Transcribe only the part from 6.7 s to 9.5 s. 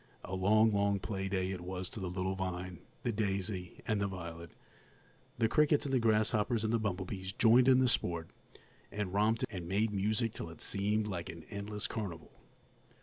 the bumblebees joined in the sport, and romped